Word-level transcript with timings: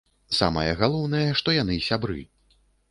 Самае 0.37 0.71
галоўнае, 0.81 1.23
што 1.43 1.57
яны 1.61 1.81
сябры. 1.91 2.21